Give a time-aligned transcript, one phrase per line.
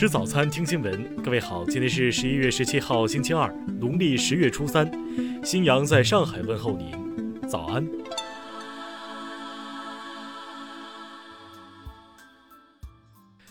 [0.00, 1.14] 吃早餐，听新闻。
[1.22, 4.90] 各位好，今天是十一月十七号，星期二，农历十月初三。
[5.44, 7.86] 新阳在上海问候您，早安。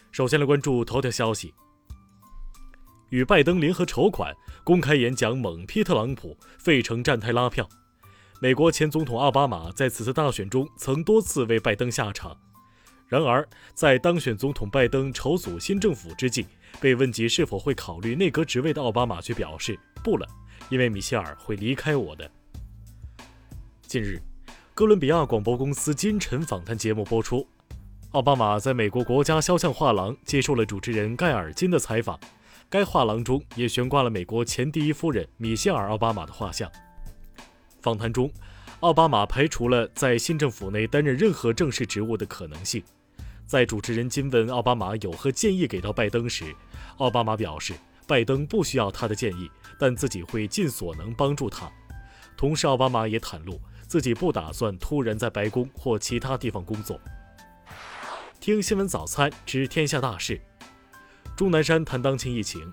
[0.09, 1.54] 首先来关注头条消息：
[3.11, 7.70] 与拜登联合筹款，公开演讲猛批特朗普，费城站台拉票。
[8.41, 12.36] 美国前总统奥巴马在此次大选中曾多次为拜登下场。
[13.09, 16.45] 然而，在当选总统拜登筹组新政府之际，
[16.80, 20.27] 被问及是否会考虑内阁职位的奥巴马却表示不了，
[20.70, 22.30] 因为米歇尔会离开我的。
[23.81, 24.22] 近日，
[24.76, 27.48] 哥伦比亚广播公司金晨访谈节目播出，
[28.12, 32.20] 奥巴马在美国国家肖像画廊接受了主持人盖尔金的采访，
[32.70, 36.72] 该画廊中也悬挂了美国前第一夫人米歇尔·奥巴马的画像。
[37.81, 38.31] 访谈中，
[38.81, 42.84] 奥巴马排除了在新政府内担任任何正式职务的可能性。
[43.49, 46.55] 在主持人金问奥巴马有何建议给到拜登时，
[46.97, 47.73] 奥巴马表示，
[48.05, 51.67] 拜登不需要他的建议，但自己会尽所能帮助他。
[52.38, 57.02] 同时，奥巴马也袒露自己不打算突然在白宫或其他地方工作。
[58.39, 60.39] 听新闻早餐知天下大事。
[61.36, 62.72] 钟南山谈当前疫情，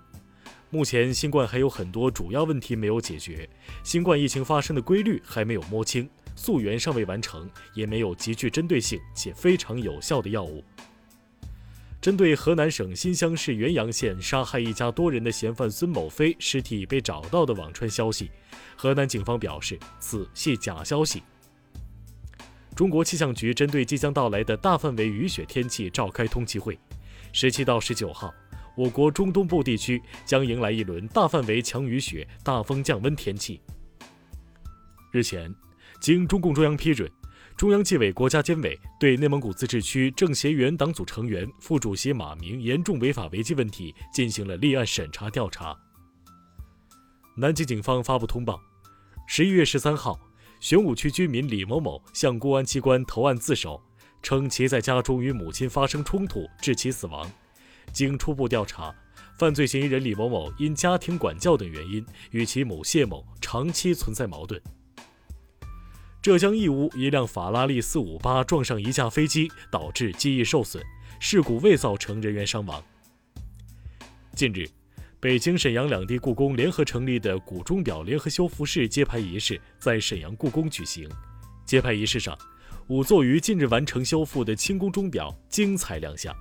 [0.69, 3.48] 目前新冠还有很多主要问题没有解决，
[3.82, 6.06] 新冠疫情发生的规律还没有摸清。
[6.36, 10.62] 溯源尚未完成，也没有极具针对性且非常有效的药物。
[12.00, 18.30] 针对河南省新乡市原阳县杀害一家多人的嫌犯孙某飞尸体被找到的网传消息，
[18.76, 21.22] 河南警方表示此系假消息。
[22.76, 26.78] 中国气象局针对即将到来的大范围雨雪天气召开通气会。
[27.32, 28.32] 十七到十九号，
[28.76, 33.60] 我国中东部地区将迎来一轮大范围强雨雪、大风降温天气。
[35.10, 35.52] 日前。
[36.00, 37.11] 经中共中央批准，
[37.56, 45.76] 中央纪委国家监委对内蒙古自治区政协原党组成员、副主席马明严重违法违纪问题进行了立案审查调查。
[47.37, 48.60] 南京警方发布通报：
[49.26, 50.19] 十一月十三号，
[50.60, 53.82] 玄武区居民李某某向公安机关投案自首，
[54.22, 57.31] 称其在家中与母亲发生冲突，致其死亡。
[57.93, 58.94] 经初步调查，
[59.38, 64.60] 犯罪嫌疑人李某某因家庭管教等原因与其母谢某长期存在矛盾。
[66.26, 70.82] 浙江义乌一辆法拉利458撞上一架飞机，导致机翼受损，
[71.20, 72.82] 事故未造成人员伤亡。
[74.34, 74.69] 近日，
[75.20, 81.09] 北京、沈阳两地故宫联合成立的古钟表联合修复室揭牌仪式在沈阳故宫举行。
[81.64, 82.37] 揭牌仪式上，
[82.88, 86.34] 五座于近日完成修复的清宫钟表精彩亮相。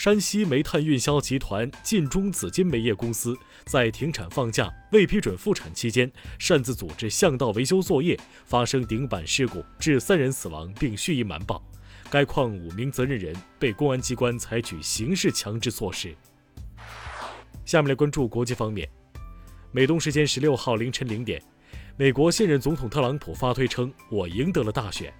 [0.00, 11.62] 山西煤炭运销集团晋中紫金煤业公司在停产放假、未批准复产期间，擅自组织巷道维修作业，发生顶板事故，致三人死亡，并蓄意瞒报。
[12.08, 16.16] 该矿五名责任人被公安机关采取刑事强制措施。
[17.66, 18.88] 下面来关注国际方面。
[19.70, 21.42] 美东时间十六号凌晨零点，
[21.98, 25.12] 美国现任总统特朗普发推称：“我赢得了大选。”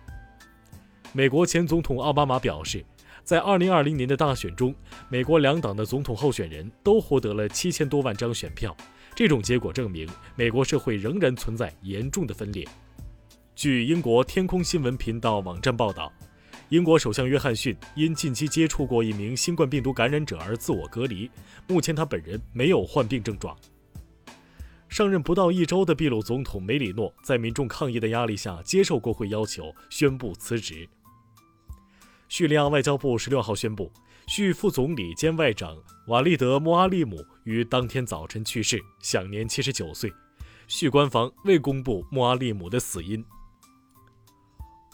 [1.12, 2.82] 美国前总统奥巴马表示。
[3.24, 4.74] 在二零二零年的大选中，
[5.08, 8.76] 美国两党的总统候选人都获得了七千多万张选票。
[9.14, 12.66] 这种结果证明，美国社会仍然存在严重的分裂。
[13.54, 16.12] 据英国天空新闻频道网站报道，
[16.70, 21.30] 英国首相约翰逊因近期接触过一名新冠病毒感染者而自我隔离，
[21.68, 23.56] 目前他本人没有患病症状。
[24.88, 30.88] 上任不到一周的秘鲁总统梅里诺在民众抗议的压力下，接受国会要求，宣布辞职。
[32.30, 33.92] 叙利亚外交部十六号宣布，
[34.28, 35.76] 叙副总理兼外长
[36.06, 40.12] 瓦利德·穆阿利姆于当天早晨去世，享年七十九岁。
[40.68, 43.22] 叙官方未公布穆阿利姆的死因。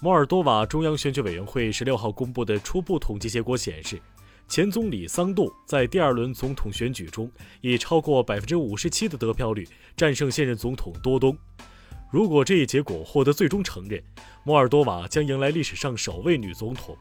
[0.00, 4.00] 摩尔多瓦中央选举委员会十六号公布的初步统计结果显示，
[4.48, 7.30] 前总理桑杜在第二轮总统选举中
[7.60, 11.36] 以超过百分之五十七的得票率战胜现任总统多东。
[12.10, 14.02] 如果这一结果获得最终承认，
[14.42, 16.96] 摩尔多瓦将迎来历史上首位女总统。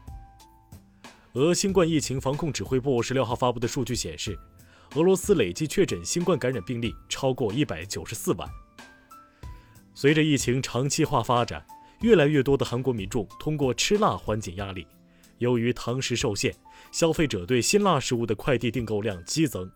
[1.36, 4.38] 俄新冠疫情防控指挥部十六号发布的数据显示，
[4.94, 8.48] 俄罗斯累计确诊新冠感染病例超过一百九十四万。
[9.94, 11.62] 随着疫情长期化发展，
[12.00, 14.86] 越来越多的韩国民众通过吃辣缓解压力。
[15.36, 16.54] 由于堂食受限，
[16.90, 19.70] 消费者对辛辣食物的快递订购量激增。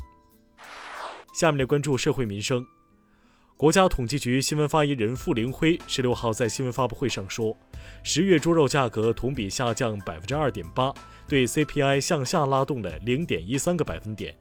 [1.34, 2.64] 下面来关注社会民生。
[3.60, 7.54] 国家统计局新闻发言人傅凌辉十六号在新闻发布会上说，
[8.02, 10.90] 十月猪肉价格同比下降百分之二点八。
[11.28, 14.34] 对 CPI 向下拉动了零点一三个百分点。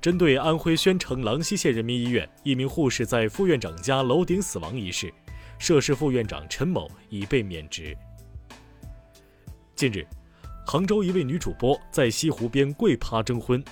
[0.00, 5.12] 针对安徽宣城郎溪县人民医院一名护士在副院长家楼顶死亡一事，
[5.58, 7.94] 涉事副院长陈某已被免职。
[9.76, 10.06] 近日，
[10.66, 13.62] 杭州一位女主播在西湖边跪趴征婚，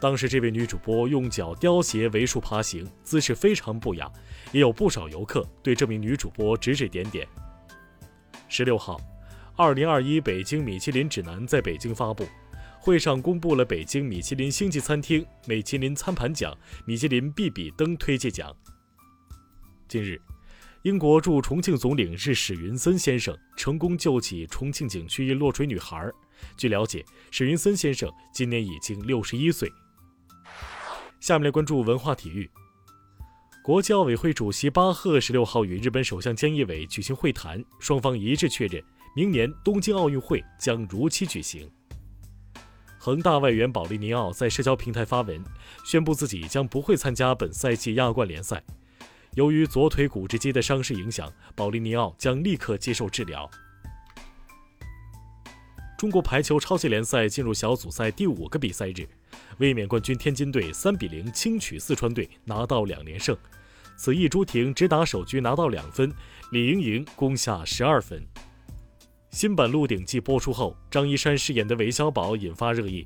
[0.00, 4.08] 当时这位女主播用脚叼鞋为树爬行，姿势非常不雅，
[4.52, 7.26] 也有不少游客对这名女主播指指点点。
[8.48, 8.96] 十六号，
[9.56, 12.24] 二零二一北京米其林指南在北京发布，
[12.80, 16.56] 会上公布了北京米其林星级餐厅、米其林餐盘奖、
[16.86, 18.54] 米其林必比登推介奖。
[19.88, 20.20] 近日，
[20.82, 26.08] 英国驻重庆总领事史云森先生成功救起重庆景区一落水女孩。
[26.56, 29.68] 据了解，史云森先生今年已经六十一岁。
[31.28, 32.50] 下面来关注文化体育。
[33.62, 38.82] 国际奥委会主席巴赫十六号与日本首相菅义伟举行会谈，双方一致确认，
[39.14, 41.70] 明年东京奥运会将如期举行。
[42.96, 45.44] 恒大外援保利尼奥在社交平台发文，
[45.84, 48.64] 宣布自己将不会参加本赛季亚冠联赛。
[49.34, 53.46] 由于左腿股直肌的伤势影响，保利尼奥将立刻接受治疗。
[55.98, 59.04] 中国排球超级联赛进入小组赛第五个比赛日，
[59.58, 63.36] 卫冕冠军天津队三比零轻取四川队，拿到两连胜。
[63.96, 66.14] 此役朱婷只打首局拿到两分，
[66.52, 68.24] 李盈莹攻下十二分。
[69.32, 73.04] 新版《鹿鼎记》播出后，张一山饰演的韦小宝引发热议。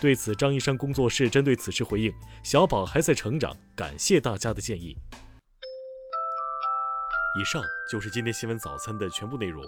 [0.00, 2.12] 对此，张一山工作室针对此事回应
[2.42, 4.96] ：“小宝还在成长，感谢大家的建议。”
[7.40, 9.62] 以上就是今天新闻早餐的全部内容。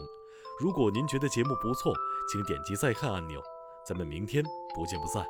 [0.60, 1.94] 如果您觉得节目不错，
[2.28, 3.40] 请点击再看按钮。
[3.86, 4.42] 咱们明天
[4.74, 5.24] 不见不散。